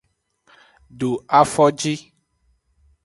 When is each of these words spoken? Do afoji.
Do 0.97 1.09
afoji. 1.41 1.93